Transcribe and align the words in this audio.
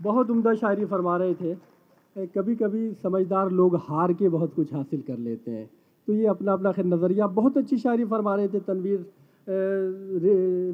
बहुत 0.00 0.30
उम्दा 0.30 0.54
शायरी 0.54 0.84
फरमा 0.86 1.16
रहे 1.16 1.34
थे। 1.34 1.54
कभी 2.28 2.54
कभी 2.56 2.92
समझदार 2.94 3.50
लोग 3.50 3.76
हार 3.78 4.12
के 4.12 4.28
बहुत 4.28 4.54
कुछ 4.54 4.72
हासिल 4.74 5.00
कर 5.00 5.18
लेते 5.18 5.50
हैं। 5.50 5.68
तो 6.08 6.12
ये 6.12 6.26
अपना 6.26 6.52
अपना 6.52 6.72
खैर 6.72 6.84
नज़रिया, 6.86 7.26
बहुत 7.28 7.56
अच्छी 7.58 7.76
शायरी 7.78 8.04
फरमा 8.06 8.34
रहे 8.34 8.48
थे 8.48 8.60
तनवीर 8.60 9.06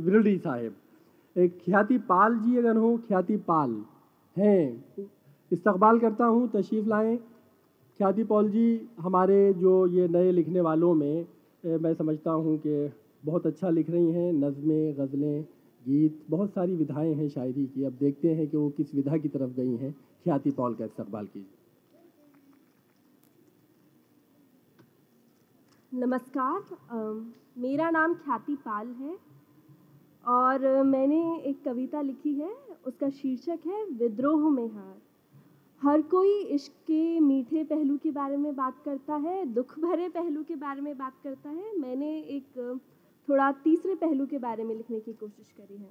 विरडी 0.05 0.37
साहब। 0.39 0.73
ख्याति 1.37 1.99
पाल 2.01 2.37
जी 2.39 2.57
अगर 2.59 2.77
हो, 2.77 2.97
ख्याति 3.09 3.37
पाल 3.39 3.77
हैं। 4.37 4.85
इस्तकबाल 5.51 5.99
करता 5.99 6.27
हूँ, 6.27 6.49
तशरीफ़ 6.49 6.87
लाएँ। 6.88 7.17
ख्याति 8.01 8.25
पॉल 8.25 8.49
जी, 8.51 8.88
हमारे 9.01 9.53
जो 9.54 9.87
ये 9.88 10.09
नए 10.09 10.31
लिखने 10.33 10.61
वालों 10.61 10.95
में 10.95 11.27
मैं 11.65 11.95
समझता 11.95 12.31
हूँ 12.31 12.56
कि 12.59 12.91
बहुत 13.25 13.47
अच्छा 13.47 13.71
लिख 13.71 13.91
रही 13.91 14.11
हैं, 14.13 14.33
नज़में, 14.35 14.95
गज़लें 14.99 15.45
गीत 15.85 16.24
बहुत 16.30 16.51
सारी 16.51 16.74
विधाएँ 16.77 17.14
हैं 17.14 17.28
शायरी 17.28 17.66
की। 17.66 17.84
अब 17.84 17.92
देखते 17.92 18.34
हैं 18.34 18.48
कि 18.48 18.56
वो 18.56 18.69
किस 18.70 18.95
विधा 18.95 19.16
की 19.16 19.28
तरफ़ 19.28 19.51
गई 19.51 19.77
हैं। 19.77 19.92
ख्याति 20.24 20.51
पॉल 20.51 20.74
का 20.74 20.84
इस्तकबाल 20.84 21.27
कीजिए। 21.27 21.59
नमस्कार 25.92 26.62
आ, 26.91 26.98
मेरा 27.59 27.91
नाम 27.91 28.15
ख्याति 28.15 28.55
पाल 28.55 28.89
है 28.89 29.16
और 30.27 30.83
मैंने 30.83 31.39
एक 31.41 31.62
कविता 31.65 32.01
लिखी 32.01 32.34
है। 32.34 32.55
उसका 32.87 33.11
शीर्षक 33.11 33.66
है 33.66 33.84
विद्रोह 33.91 34.51
में 34.51 34.66
हार। 34.69 34.97
हर 35.83 36.03
कोई 36.03 36.42
इश्क 36.45 36.73
के 36.73 37.20
मीठे 37.20 37.64
पहलू 37.64 37.97
के 37.97 38.11
बारे 38.11 38.37
में 38.37 38.55
बात 38.56 38.83
करता 38.84 39.16
है 39.16 39.45
दुख 39.47 39.78
भरे 39.78 40.09
पहलू 40.09 40.42
के 40.42 40.56
बारे 40.56 40.80
में 40.80 40.97
बात 40.98 41.14
करता 41.25 41.51
है। 41.51 41.78
मैंने 41.78 42.19
एक 42.20 42.80
थोड़ा 43.28 43.51
तीसरे 43.52 43.95
पहलू 43.95 44.27
के 44.27 44.38
बारे 44.38 44.64
में 44.64 44.74
लिखने 44.74 45.01
की 45.01 45.12
कोशिश 45.12 45.51
करी 45.51 45.77
है। 45.77 45.91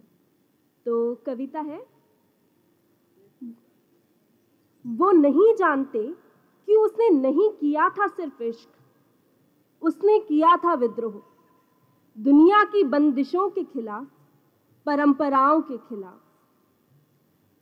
तो 0.85 1.15
कविता 1.15 1.59
है, 1.59 1.85
वो 4.85 5.11
नहीं 5.11 5.53
जानते 5.55 6.03
कि 6.67 6.75
उसने 6.75 7.09
नहीं 7.09 7.49
किया 7.49 7.89
था 7.89 8.07
सिर्फ़ 8.07 8.43
इश्क, 8.43 8.69
उसने 9.81 10.19
किया 10.19 10.55
था 10.57 10.73
विद्रोह। 10.73 11.21
दुनिया 12.17 12.63
की 12.63 12.83
बंदिशों 12.83 13.49
के 13.49 13.63
खिलाफ, 13.63 14.07
परंपराओं 14.85 15.61
के 15.61 15.77
खिलाफ। 15.77 16.19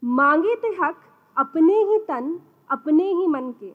मांगे 0.03 0.55
थे 0.55 0.67
हक 0.75 1.01
अपने 1.37 1.73
ही 1.73 1.97
तन, 1.99 2.39
अपने 2.71 3.11
ही 3.13 3.27
मन 3.27 3.51
के। 3.51 3.71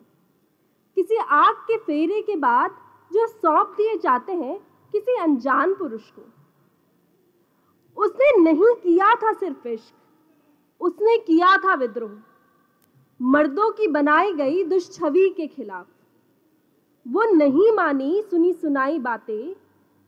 किसी 0.97 1.17
आग 1.17 1.55
के 1.55 1.77
फेरे 1.79 2.23
के 2.23 2.37
बाद 2.37 2.71
जो 3.13 3.27
सौंप 3.27 3.75
दिए 3.77 3.97
जाते 3.97 4.33
हैं 4.33 4.59
किसी 4.97 5.17
अनजान 5.21 5.75
पुरुष 5.75 6.11
को। 6.11 6.23
उसने 8.03 8.41
नहीं 8.41 8.75
किया 8.75 9.15
था 9.15 9.33
सिर्फ़ 9.33 9.69
इश्क, 9.69 9.95
उसने 10.81 11.19
किया 11.19 11.57
था 11.57 11.75
विद्रोह। 11.75 12.11
मर्दों 13.23 13.71
की 13.71 13.89
बनाई 13.89 14.33
गई 14.33 14.65
दुष्छवि 14.65 15.35
के 15.37 15.47
खिलाफ। 15.47 15.87
वो 17.09 17.23
नहीं 17.23 17.73
मानी 17.73 18.23
सुनी 18.23 18.53
सुनाई 18.53 18.99
बातें 18.99 19.55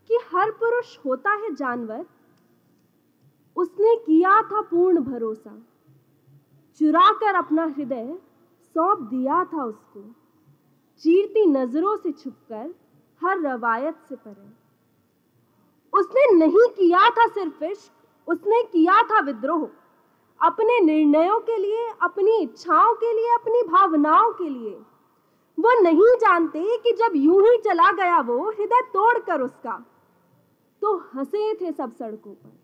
कि 0.07 0.19
हर 0.33 0.51
पुरुष 0.51 0.97
होता 1.05 1.31
है 1.31 1.55
जानवर। 1.55 2.05
उसने 3.55 3.95
किया 3.95 4.41
था 4.41 4.61
पूर्ण 4.61 4.99
भरोसा। 4.99 5.57
चुरा 6.75 7.11
कर 7.11 7.35
अपना 7.35 7.65
हृदय 7.65 8.19
सौंप 8.73 8.99
दिया 8.99 9.45
था 9.45 9.63
उसको। 9.63 10.03
चीरती 10.99 11.45
नज़रों 11.45 11.97
से 11.97 12.11
छुपकर 12.11 12.75
हर 13.23 13.39
रवायत 13.39 13.95
से 14.09 14.15
परे। 14.15 14.68
उसने 15.93 16.35
नहीं 16.35 16.67
किया 16.69 17.09
था 17.09 17.27
सिर्फ़ 17.27 17.63
इश्क, 17.63 17.91
उसने 18.27 18.63
किया 18.63 19.01
था 19.03 19.19
विद्रोह। 19.19 19.67
अपने 20.41 20.79
निर्णयों 20.79 21.39
के 21.39 21.57
लिए, 21.57 21.89
अपनी 22.01 22.37
इच्छाओं 22.41 22.93
के 22.93 23.13
लिए, 23.13 23.33
अपनी 23.33 23.61
भावनाओं 23.61 24.31
के 24.31 24.49
लिए। 24.49 24.75
वो 25.57 25.81
नहीं 25.81 26.15
जानते 26.17 26.77
कि 26.77 26.91
जब 26.91 27.15
यूँ 27.15 27.41
ही 27.41 27.57
चला 27.57 27.91
गया 27.91 28.19
वो 28.19 28.49
हृदय 28.49 28.81
तोड़कर 28.81 29.41
उसका। 29.41 29.85
तो 30.81 30.95
हंसे 31.15 31.53
थे 31.53 31.71
सब 31.71 31.91
सड़कों 31.91 32.31
पर 32.31 32.59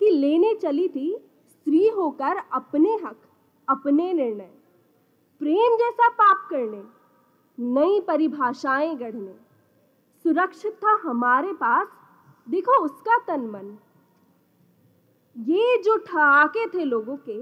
कि 0.00 0.10
लेने 0.10 0.54
चली 0.54 0.88
थी 0.88 1.16
स्त्री 1.48 1.88
होकर 1.88 2.42
अपने 2.52 2.94
हक, 2.94 3.16
अपने 3.68 4.12
निर्णय। 4.12 4.50
प्रेम 5.40 5.76
जैसा 5.76 6.08
पाप 6.08 6.48
करने, 6.50 6.82
नई 7.58 8.00
परिभाषाएँ 8.00 8.94
गढ़ने। 8.96 9.34
सुरक्षित 10.24 10.72
था 10.72 11.00
हमारे 11.02 11.52
पास 11.52 11.88
देखो 12.46 12.80
उसका 12.84 13.16
तन 13.26 13.46
मन 13.46 13.76
ये 15.36 15.76
जो 15.82 15.96
ठहाके 16.06 16.66
थे 16.68 16.84
लोगों 16.84 17.16
के, 17.28 17.38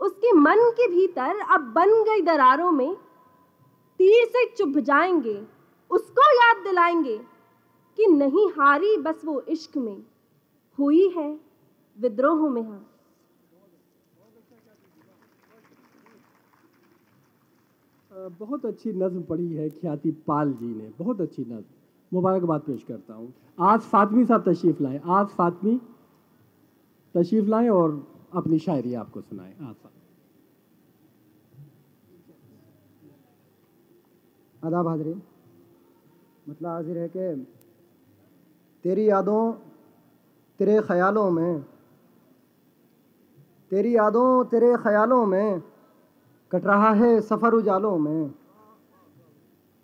उसके 0.00 0.32
मन 0.32 0.70
के 0.70 0.88
भीतर 0.88 1.38
अब 1.54 1.60
बन 1.74 2.02
गई 2.04 2.20
दरारों 2.22 2.70
में 2.72 2.94
तीर 4.00 4.24
से 4.26 4.44
चुभ 4.56 4.78
जाएँगे, 4.80 5.40
उसको 5.90 6.26
याद 6.34 6.62
दिलाएँगे 6.64 7.16
कि 7.98 8.06
नहीं 8.06 8.48
हारी 8.58 8.96
बस 8.96 9.24
वो 9.24 9.40
इश्क 9.48 9.76
में, 9.76 10.02
हुई 10.78 11.08
है 11.16 11.30
विद्रोह 11.98 12.48
में 12.50 12.62
हाँ। 12.62 12.84
बहुत 18.38 18.64
अच्छी 18.66 18.92
नज्म 18.92 19.22
पढ़ी 19.22 19.52
है 19.54 19.68
ख्याति 19.70 20.10
पाल 20.26 20.52
जी 20.52 20.66
ने, 20.66 20.90
बहुत 20.98 21.20
अच्छी 21.20 21.42
नज्म। 21.42 21.77
मुबारकबाद 22.12 22.60
पेश 22.60 22.82
करता 22.82 23.14
हूँ। 23.14 23.32
आज 23.60 23.80
फातमी 23.80 24.24
साहब 24.24 24.48
तशरीफ़ 24.48 24.82
लाए। 24.82 25.00
आज 25.06 25.26
फातमी 25.28 25.80
तशरीफ़ 27.14 27.46
लाएँ 27.46 27.68
और 27.68 28.06
अपनी 28.34 28.58
शायरी 28.58 28.94
आपको 28.94 29.20
सुनाएँ। 29.20 29.54
आज 29.60 29.74
आदाब 34.64 34.88
हाजरी 34.88 35.14
मतलब 36.48 36.68
हाजिर 36.68 36.98
है 36.98 37.08
कि 37.08 37.46
तेरी 38.84 39.08
यादों, 39.10 39.52
तेरे 40.58 40.80
ख्यालों 40.80 41.30
में, 41.30 41.62
तेरी 43.70 43.96
यादों, 43.96 44.44
तेरे 44.44 44.76
ख्यालों 44.76 45.26
में 45.26 45.62
कट 46.52 46.64
रहा 46.64 46.90
है 46.92 47.20
सफ़र 47.20 47.52
उजालों 47.52 47.98
में, 47.98 48.30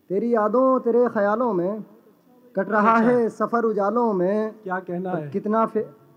तेरी 0.08 0.34
यादों, 0.34 0.80
तेरे 0.80 1.08
ख्यालों 1.08 1.52
में 1.52 1.93
कट 2.58 2.70
रहा 2.70 2.92
अच्छा। 2.92 3.10
है 3.10 3.28
सफ़र 3.28 3.64
उजालों 3.64 4.12
में। 4.12 4.52
क्या 4.64 4.78
कहना 4.78 5.10
है? 5.10 5.30
कितना 5.30 5.66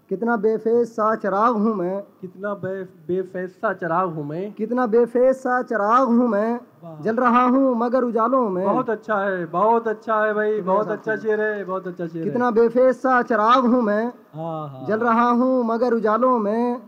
कितना 0.10 0.36
बेफेस 0.38 0.96
सा 0.96 1.16
चराग 1.16 1.56
हूँ 1.56 1.74
मैं। 1.76 2.02
कितना 2.22 2.54
बे 2.54 2.84
बेफेस 3.08 3.56
सा 3.56 3.74
चराग 3.74 4.10
हूँ 4.10 4.24
मैं। 4.26 4.52
कितना 4.54 4.86
बेफेस 4.86 5.42
सा 5.44 5.62
चराग 5.62 6.08
हूँ 6.08 6.28
मैं। 6.28 6.60
जल 7.02 7.16
रहा 7.16 7.44
हूँ 7.44 7.76
मगर 7.76 8.04
उजालों 8.04 8.50
में। 8.50 8.64
बहुत 8.66 8.90
अच्छा 8.90 9.16
है 9.16 9.46
बहुत 9.46 9.88
अच्छा 9.88 10.26
है 10.26 10.34
भाई 10.34 10.62
बहुत 10.62 10.88
अच्छा 10.88 11.16
शेर 11.16 11.42
है 11.42 11.64
बहुत 11.64 11.88
अच्छा 11.88 12.08
शेर 12.08 12.24
कितना 12.24 12.52
बेफेस 12.52 13.02
सा 13.02 13.22
चराग 13.22 13.66
हूँ 13.66 13.82
मैं। 13.82 14.06
हाँ, 14.06 14.70
हाँ। 14.70 14.86
जल 14.88 15.00
रहा 15.00 15.30
हूँ 15.30 15.64
मगर 15.66 15.94
उजालों 15.94 16.40
में। 16.40 16.82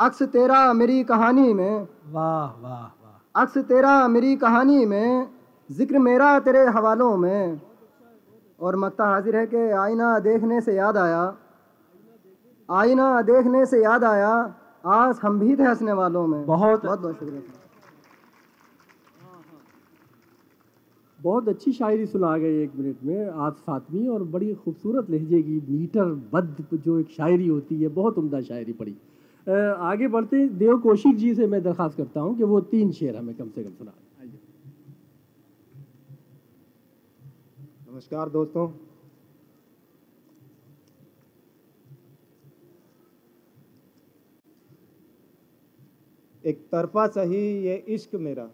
अक्स 0.00 0.22
तेरा 0.22 0.72
मेरी 0.72 1.04
कहानी 1.04 1.52
में। 1.54 1.88
वाह 2.12 2.62
वाह 2.62 2.80
वाह। 2.80 3.42
अक्स 3.42 3.58
तेरा 3.58 4.08
मेरी 4.08 4.36
कहानी 4.36 4.86
में। 4.86 5.28
ज़िक्र 5.70 5.98
मेरा 5.98 6.38
तेरे 6.38 6.64
हवालों 6.66 7.16
में। 7.16 7.60
और 8.62 8.76
मकता 8.76 9.04
हाजिर 9.06 9.36
है 9.36 9.46
कि 9.46 9.70
आईना 9.76 10.18
देखने 10.20 10.60
से 10.60 10.74
याद 10.74 10.96
आया। 10.96 11.22
आईना 12.68 13.22
देखने 13.22 13.64
से 13.66 13.82
याद 13.82 14.04
आया 14.04 14.30
आज 14.92 15.18
हम 15.22 15.38
भी 15.40 15.56
थे 15.56 15.62
हंसने 15.62 15.92
वालों 15.94 16.26
में। 16.26 16.44
बहुत 16.46 16.84
बहुत 16.84 17.00
बहुत 17.00 17.18
शुक्रिया। 17.18 17.42
बहुत 21.18 21.48
अच्छी 21.48 21.72
शायरी 21.72 22.06
सुना 22.06 22.36
गई 22.38 22.62
एक 22.62 22.70
मिनट 22.76 23.02
में 23.04 23.28
आज 23.28 23.52
फातमी 23.66 24.06
और 24.08 24.22
बड़ी 24.30 24.54
खूबसूरत 24.54 25.10
लहजे 25.10 25.42
की 25.42 25.60
मीटर 25.68 26.04
बद 26.32 26.64
जो 26.74 26.98
एक 26.98 27.10
शायरी 27.16 27.46
होती 27.48 27.80
है 27.82 27.88
बहुत 27.90 28.18
उम्दा 28.18 28.40
शायरी 28.42 28.72
पड़ी 28.72 28.96
आगे 29.82 30.08
बढ़ते 30.08 30.46
देव 30.58 30.78
कौशिक 30.78 31.16
जी 31.16 31.34
से 31.34 31.46
मैं 31.46 31.62
दरख्वास्त 31.62 31.96
करता 31.96 32.20
हूँ 32.20 32.36
कि 32.36 32.44
वो 32.44 32.60
तीन 32.72 32.90
शेर 32.92 33.16
हमें 33.16 33.34
कम 33.34 33.48
से 33.48 33.64
कम 33.64 33.70
सुना 33.70 33.92
नमस्कार 38.02 38.28
दोस्तों। 38.28 38.66
एक 46.44 46.64
तरफा 46.72 47.06
सही 47.06 47.42
ये 47.62 47.76
इश्क 47.88 48.14
मेरा, 48.14 48.48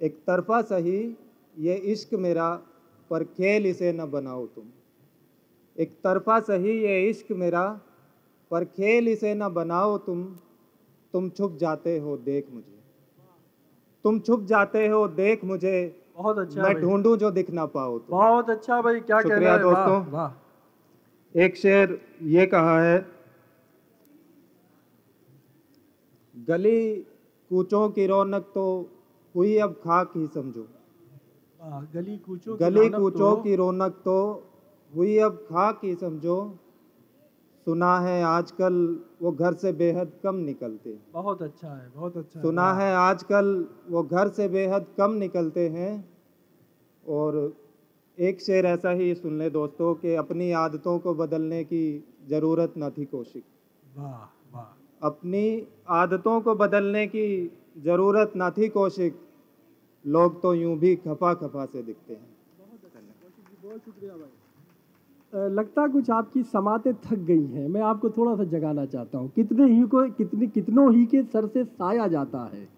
एक 0.00 0.18
तरफा 0.26 0.60
सही 0.62 1.16
ये 1.58 1.74
इश्क 1.92 2.14
मेरा, 2.16 2.48
पर 3.10 3.24
खेल 3.24 3.66
इसे 3.66 3.92
न 3.92 4.10
बनाओ 4.10 4.46
तुम। 4.46 4.68
एक 5.78 5.96
तरफा 6.04 6.38
सही 6.40 6.78
ये 6.78 7.08
इश्क 7.08 7.32
मेरा, 7.32 7.66
पर 8.50 8.64
खेल 8.64 9.08
इसे 9.08 9.34
न 9.34 9.48
बनाओ 9.48 9.98
तुम 9.98 10.24
तुम 11.14 11.28
छुप 11.30 11.56
जाते 11.56 11.98
हो 11.98 12.16
देख 12.16 12.50
मुझे। 12.50 12.78
तुम 14.04 14.20
छुप 14.20 14.44
जाते 14.44 14.86
हो 14.86 15.06
देख 15.08 15.44
मुझे 15.44 16.03
बहुत 16.16 16.38
अच्छा 16.38 16.62
मैं 16.62 16.74
ढूंढूं 16.80 17.16
जो 17.16 17.30
दिख 17.30 17.50
ना 17.50 17.66
पाओ 17.66 17.98
तुम 17.98 18.16
बहुत 18.18 18.50
अच्छा 18.50 18.80
भाई 18.82 19.00
क्या 19.00 19.20
कह 19.22 19.36
रहे 19.36 19.48
हैं? 19.50 19.60
दोस्तों। 19.60 20.12
वाह। 20.12 21.40
एक 21.44 21.56
शेर 21.56 22.00
ये 22.22 22.46
कहा 22.46 22.80
है 22.82 22.98
गली 26.34 26.78
कूचों 27.50 27.88
की 27.90 28.06
रौनक 28.06 28.50
तो 28.54 28.64
हुई 29.34 29.56
अब 29.58 29.72
खाक 29.84 30.12
ही 30.16 30.26
समझो। 30.26 30.66
गली 31.94 32.16
कूचों 32.16 32.56
गली 32.60 32.88
कूचों 32.88 33.34
तो- 33.34 33.42
की 33.44 33.54
रौनक 33.56 33.92
तो 34.04 34.16
हुई 34.92 35.16
अब 35.18 35.36
खाक 35.50 35.80
ही 35.84 35.94
समझो। 35.94 36.36
सुना 37.66 38.00
है 38.00 38.22
आजकल 38.22 38.74
वो 39.22 39.32
घर 39.32 39.54
से 39.54 39.72
बेहद 39.72 40.12
कम 40.22 40.34
निकलते 40.34 40.90
हैं। 40.90 41.06
बहुत 41.12 41.42
अच्छा 41.42 41.68
है 41.68 41.90
बहुत 41.90 42.16
अच्छा 42.16 42.40
सुना 42.42 42.72
है। 42.72 42.94
आजकल 42.94 43.68
वो 43.88 44.02
घर 44.02 44.28
से 44.28 44.48
बेहद 44.48 44.86
कम 44.98 45.12
निकलते 45.12 45.68
हैं 45.68 45.92
और 47.06 47.56
एक 48.18 48.40
शेर 48.40 48.66
ऐसा 48.66 48.90
ही 48.90 49.14
सुन 49.14 49.38
ले 49.38 49.50
दोस्तों 49.50 49.94
कि 49.94 50.14
अपनी 50.14 50.50
आदतों 50.52 50.98
को 50.98 51.14
बदलने 51.14 51.64
की 51.64 52.04
ज़रूरत 52.28 52.74
न 52.78 52.90
थी 52.90 53.04
कोशिश 53.04 53.42
वाह 53.96 54.20
वाह। 54.54 55.06
अपनी 55.06 55.66
आदतों 55.88 56.40
को 56.40 56.54
बदलने 56.54 57.06
की 57.06 57.26
ज़रूरत 57.78 58.32
न 58.36 58.50
थी 58.50 58.68
कोशिश 58.68 59.12
लोग 60.06 60.42
तो 60.42 60.54
यूँ 60.54 60.76
भी 60.78 60.96
खफा 60.96 61.34
खफा 61.34 61.64
से 61.66 61.82
दिखते 61.82 62.14
हैं। 62.14 62.34
अ, 64.02 64.43
लगता 65.34 65.86
कुछ 65.86 66.10
आपकी 66.10 66.42
समातें 66.42 66.94
थक 66.94 67.14
गई 67.14 67.44
हैं। 67.44 67.68
मैं 67.68 67.80
आपको 67.80 68.10
थोड़ा 68.10 68.34
सा 68.36 68.44
जगाना 68.44 68.84
चाहता 68.86 69.18
हूँ। 69.18 69.30
कितने 69.30 69.64
ही 69.64 69.82
को, 69.82 70.10
कितने, 70.10 70.46
कितनों 70.46 70.94
ही 70.94 71.06
के 71.06 71.22
सर 71.22 71.46
से 71.46 71.64
साया 71.64 72.06
जाता 72.06 72.50
है? 72.54 72.68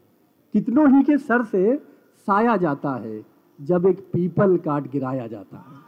कितनों 0.53 0.97
ही 0.97 1.03
के 1.03 1.19
सर 1.19 1.45
से 1.45 1.77
साया 2.17 2.57
जाता 2.57 2.91
है, 2.91 3.27
जब 3.61 3.87
एक 3.87 4.01
पीपल 4.13 4.57
काट 4.57 4.91
गिराया 4.91 5.27
जाता 5.27 5.57
है? 5.57 5.87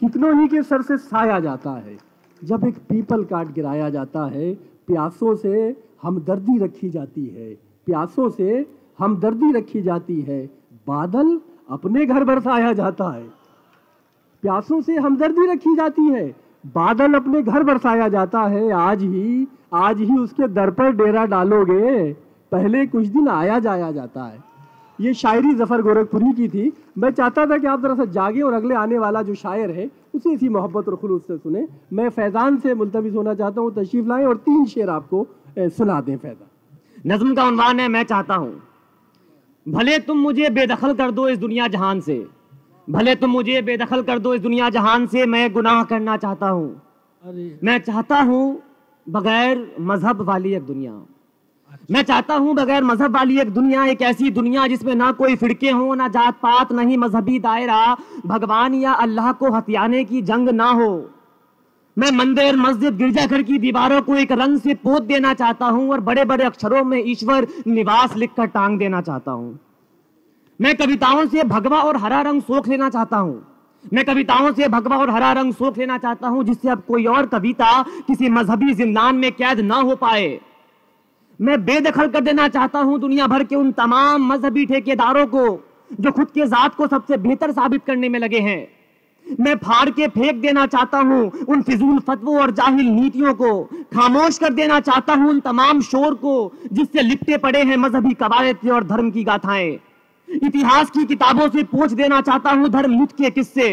कितनों 0.00 0.40
ही 0.40 0.48
के 0.48 0.62
सर 0.62 0.82
से 0.82 0.96
साया 0.96 1.40
जाता 1.40 1.70
है, 1.70 1.98
जब 2.44 2.64
एक 2.64 2.78
पीपल 2.78 3.24
काट 3.24 3.52
गिराया 3.52 3.90
जाता 3.90 4.26
है? 4.26 4.54
प्यासों 4.86 5.34
से 5.34 5.84
हमदर्दी 6.02 6.58
रखी 6.58 6.90
जाती 6.90 7.26
है, 7.26 7.54
प्यासों 7.86 8.28
से 8.28 8.66
हमदर्दी 8.98 9.52
रखी 9.52 9.82
जाती 9.82 10.20
है। 10.20 10.46
बादल 10.86 11.40
अपने 11.70 12.06
घर 12.06 12.24
बरसाया 12.24 12.72
जाता 12.72 13.10
है। 13.10 13.38
प्यासों 14.42 14.80
से 14.80 14.96
हमदर्दी 14.96 15.46
रखी 15.46 15.74
जाती 15.76 16.04
है। 16.04 16.26
बादल 16.64 17.14
अपने 17.14 17.42
घर 17.42 17.62
बरसाया 17.62 18.08
जाता 18.08 18.42
है। 18.42 18.70
आज 18.72 19.02
ही 19.02 19.46
आज 19.74 20.00
ही 20.00 20.18
उसके 20.18 20.46
दर 20.48 20.70
पर 20.70 20.92
डेरा 20.96 21.24
डालोगे। 21.26 22.12
पहले 22.52 22.86
कुछ 22.86 23.06
दिन 23.06 23.28
आया 23.28 23.58
जाया 23.58 23.90
जाता 23.92 24.24
है। 24.24 24.46
ये 24.98 25.12
शायरी 25.14 25.54
ज़फ़र 25.54 25.82
गोरखपुरी 25.82 26.32
की 26.32 26.48
थी। 26.48 26.72
मैं 26.98 27.10
चाहता 27.10 27.44
था 27.46 27.58
कि 27.58 27.66
आप 27.66 27.82
जरा 27.82 27.94
सा 27.94 28.04
जागे 28.12 28.40
और 28.40 28.52
अगले 28.52 28.74
आने 28.74 28.98
वाला 28.98 29.22
जो 29.22 29.34
शायर 29.34 29.70
है, 29.70 29.90
उसे 30.14 30.32
इसी 30.32 30.48
मोहब्बत 30.48 30.88
और 30.88 30.96
खुलूस 30.96 31.26
से 31.26 31.36
सुने। 31.36 31.66
मैं 31.92 32.08
फैजान 32.08 32.56
से 32.56 32.74
मुलतविस 32.74 33.14
होना 33.14 33.34
चाहता 33.34 33.60
हूँ, 33.60 33.72
तशरीफ़ 33.74 34.06
लाएँ 34.06 34.24
और 34.24 34.36
तीन 34.38 34.64
शेर 34.66 34.90
आपको 34.90 35.26
सुना 35.58 36.00
दें 36.00 36.16
फैजान। 36.16 37.12
नज्म 37.12 37.34
का 37.34 37.44
उन्वान 37.44 37.80
है, 37.80 37.88
मैं 37.88 38.02
चाहता 38.04 38.34
हूँ। 38.34 38.60
भले 39.66 39.98
तुम 39.98 40.18
मुझे 40.18 40.50
बेदखल 40.50 40.94
कर 40.94 41.10
दो 41.10 41.28
इस 41.28 41.38
दुनिया 41.38 41.68
जहान 41.68 42.00
से 42.00 42.26
भले 42.88 43.14
तुम 43.14 43.30
मुझे 43.30 43.60
बेदखल 43.62 44.02
कर 44.02 44.18
दो 44.18 44.34
इस 44.34 44.40
दुनिया 44.40 44.68
जहान 44.70 45.06
से 45.06 45.24
मैं 45.26 45.52
गुनाह 45.52 45.82
करना 45.84 46.16
चाहता 46.16 46.48
हूँ। 46.48 46.68
मैं 47.64 47.78
चाहता 47.80 48.20
हूँ 48.22 48.62
बगैर 49.06 49.76
मज़हब 49.80 50.20
वाली 50.22 50.54
एक 50.54 50.62
दुनिया। 50.66 50.92
मैं 51.90 52.02
चाहता 52.02 52.34
हूँ 52.34 52.54
बगैर 52.54 52.84
मज़हब 52.84 53.16
वाली 53.16 53.38
एक 53.40 53.50
दुनिया 53.50 53.84
एक 53.86 54.02
ऐसी 54.04 54.30
दुनिया 54.30 54.66
जिसमें 54.66 54.94
ना 54.94 55.10
कोई 55.12 55.36
फिरके 55.36 55.70
हो 55.70 55.94
ना 55.94 56.08
जात 56.08 56.34
पात 56.42 56.72
ना 56.72 56.82
ही 56.82 56.96
मजहबी 56.96 57.38
दायरा 57.40 57.96
भगवान 58.26 58.74
या 58.76 58.92
अल्लाह 59.04 59.32
को 59.34 59.50
हथियाने 59.52 60.04
की 60.04 60.22
जंग 60.24 60.48
ना 60.50 60.70
हो। 60.72 60.90
मैं 61.96 62.10
मंदिर 62.16 62.56
मस्जिद 62.56 62.96
गिरजाघर 62.96 63.42
की 63.42 63.58
दीवारों 63.58 64.02
को 64.02 64.16
एक 64.16 64.32
रंग 64.34 64.58
से 64.58 64.74
पोत 64.80 65.02
देना 65.04 65.34
चाहता 65.34 65.66
हूँ 65.66 65.90
और 65.92 66.00
बड़े 66.00 66.24
बड़े 66.24 66.44
अक्षरों 66.44 66.84
में 66.84 67.02
ईश्वर 67.06 67.46
निवास 67.68 68.16
लिखकर 68.16 68.46
टांग 68.48 68.78
देना 68.78 69.00
चाहता 69.02 69.32
हूँ। 69.32 69.58
मैं 70.60 70.74
कविताओं 70.76 71.26
से 71.26 71.42
भगवा 71.44 71.80
और 71.80 71.96
हरा 71.96 72.20
रंग 72.20 72.42
सोख 72.42 72.68
लेना 72.68 72.88
चाहता 72.90 73.16
हूँ। 73.16 73.42
मैं 73.92 74.04
कविताओं 74.04 74.52
से 74.52 74.68
भगवा 74.68 74.96
और 74.96 75.10
हरा 75.10 75.32
रंग 75.32 75.52
सोख 75.54 75.78
लेना 75.78 75.98
चाहता 75.98 76.28
हूँ, 76.28 76.44
जिससे 76.44 76.68
अब 76.68 76.82
कोई 76.88 77.04
और 77.06 77.26
कविता 77.26 77.82
किसी 78.06 78.28
मजहबी 78.28 78.74
जिंदान 78.74 79.16
में 79.16 79.30
कैद 79.32 79.60
ना 79.60 79.76
हो 79.76 79.96
पाए। 79.96 80.40
मैं 81.40 81.64
बेदखल 81.64 82.08
कर 82.08 82.20
देना 82.20 82.48
चाहता 82.48 82.78
हूँ 82.78 82.98
दुनिया 83.00 83.26
भर 83.26 83.44
के 83.44 83.56
उन 83.56 83.70
तमाम 83.72 84.26
मजहबी 84.32 84.66
ठेकेदारों 84.66 85.26
को, 85.26 85.46
जो 86.00 86.12
खुद 86.12 86.30
के 86.30 86.46
जात 86.46 86.74
को 86.74 86.86
सबसे 86.86 87.16
बेहतर 87.16 87.52
साबित 87.52 87.84
करने 87.84 88.08
में 88.08 88.18
लगे 88.18 88.40
हैं। 88.40 88.66
मैं 89.40 89.56
फाड़ 89.56 89.88
के 89.90 90.08
फेंक 90.08 90.40
देना 90.40 90.66
चाहता 90.66 90.98
हूँ 90.98 91.46
उन 91.48 91.62
फिजूल 91.62 91.98
फतवों 91.98 92.40
और 92.40 92.50
जाहिल 92.50 92.86
नीतियों 92.86 93.34
को, 93.34 93.64
खामोश 93.94 94.38
कर 94.38 94.52
देना 94.52 94.80
चाहता 94.80 95.14
हूँ 95.14 95.30
उन 95.30 95.40
तमाम 95.40 95.80
शोर 95.80 96.14
को, 96.14 96.52
जिससे 96.72 97.02
लिपटे 97.02 97.36
पड़े 97.36 97.62
हैं 97.62 97.76
मजहबी 97.76 98.14
कवायद 98.14 98.70
और 98.70 98.84
धर्म 98.84 99.10
की 99.10 99.24
गाथाएँ। 99.24 99.78
इतिहास 100.28 100.90
की 100.90 101.04
किताबों 101.04 101.48
से 101.48 101.62
पूछ 101.64 101.92
देना 101.92 102.20
चाहता 102.20 102.50
हूँ 102.50 102.68
धर्म 102.68 102.98
युद्ध 102.98 103.12
के 103.12 103.30
किस्से? 103.30 103.68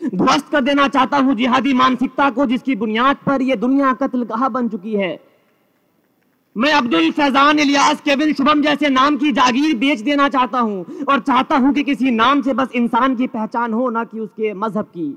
ध्वस्त 0.00 0.48
कर 0.48 0.60
देना 0.60 0.86
चाहता 0.88 1.18
हूँ, 1.18 1.34
जिहादी 1.34 1.72
मानसिकता 1.74 2.28
को, 2.30 2.46
जिसकी 2.46 2.76
बुनियाद 2.76 3.16
पर 3.26 3.42
यह 3.42 3.56
दुनिया 3.56 3.92
कत्ल 3.92 4.24
कहा 4.24 4.48
बन 4.48 4.68
चुकी 4.68 4.94
है। 4.94 5.18
मैं 6.56 6.72
अब्दुल 6.72 7.10
फैजान 7.10 7.58
इलियास 7.58 8.00
केविन 8.00 8.32
शुभम 8.34 8.62
जैसे 8.62 8.88
नाम 8.88 9.16
की 9.16 9.32
जागीर 9.32 9.76
बेच 9.76 10.00
देना 10.00 10.28
चाहता 10.28 10.58
हूँ 10.58 11.04
और 11.08 11.20
चाहता 11.20 11.56
हूँ 11.56 11.72
कि 11.74 11.82
किसी 11.82 12.10
नाम 12.10 12.42
से 12.42 12.54
बस 12.54 12.68
इंसान 12.74 13.16
की 13.16 13.26
पहचान 13.26 13.72
हो, 13.72 13.88
ना 13.90 14.04
कि 14.04 14.20
उसके 14.20 14.52
मज़हब 14.54 14.84
की। 14.84 15.16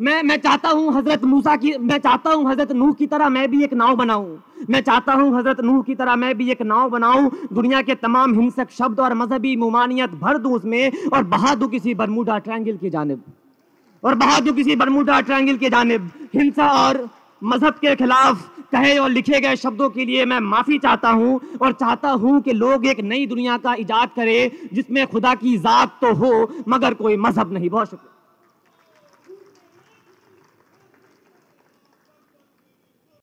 मैं 0.00 0.22
मैं 0.22 0.36
चाहता 0.36 0.68
हूँ 0.68 0.92
हज़रत 0.94 1.24
मूसा 1.24 1.56
की, 1.56 1.76
मैं 1.78 1.98
चाहता 1.98 2.30
हूँ 2.30 2.50
हज़रत 2.50 2.72
नूह 2.72 2.92
की 2.92 3.06
तरह 3.06 3.28
मैं 3.28 3.50
भी 3.50 3.62
एक 3.64 3.74
नाव 3.74 3.96
बनाऊँ। 3.96 4.38
मैं 4.70 4.80
चाहता 4.82 5.12
हूँ 5.12 5.36
हज़रत 5.36 5.60
नूह 5.60 5.82
की 5.82 5.94
तरह 5.94 6.16
मैं 6.16 6.36
भी 6.38 6.50
एक 6.50 6.62
नाव 6.62 6.90
बनाऊँ, 6.90 7.30
दुनिया 7.52 7.82
के 7.82 7.94
तमाम 7.96 8.38
हिंसक 8.40 8.70
शब्द 8.72 9.00
और 9.00 9.14
मजहबी 9.14 9.56
मुमानियत 9.56 10.10
भर 10.16 10.38
दूँ 10.38 10.52
उसमें 10.54 11.08
और 11.08 11.24
बहा 11.26 11.54
दूँ 11.54 11.68
किसी 11.70 11.94
बरमूडा 11.94 12.38
ट्रायंगल 12.38 12.76
की 12.76 12.90
जानब। 12.90 13.22
और 14.02 14.14
बहा 14.14 14.38
दूँ 14.40 14.54
किसी 14.54 14.76
बरमूडा 14.76 15.20
ट्रायंगल 15.20 15.56
की 15.56 15.68
जानब। 15.70 16.10
हिंसा 16.34 16.68
और 16.78 17.08
मज़हब 17.42 17.74
के 17.74 17.94
खिलाफ 17.96 18.50
कहे 18.72 18.96
और 18.98 19.10
लिखे 19.10 19.40
गए 19.40 19.56
शब्दों 19.56 19.88
के 19.90 20.04
लिए 20.04 20.24
मैं 20.24 20.40
माफ़ी 20.42 20.78
चाहता 20.78 21.10
हूँ 21.10 21.40
और 21.62 21.72
चाहता 21.74 22.10
हूँ 22.12 22.40
कि 22.40 22.52
लोग 22.52 22.86
एक 22.86 23.00
नई 23.02 23.26
दुनिया 23.26 23.56
का 23.58 23.74
इजाद 23.74 24.10
करें, 24.16 24.50
जिसमें 24.72 25.06
खुदा 25.06 25.34
की 25.34 25.56
जात 25.58 25.98
तो 26.00 26.12
हो, 26.14 26.32
मगर 26.68 26.94
कोई 26.94 27.16
मज़हब 27.16 27.52
नहीं, 27.52 27.70
बहुत 27.70 27.90
शुक्रिया। 27.90 28.13